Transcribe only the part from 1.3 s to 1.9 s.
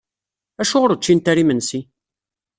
ara imensi?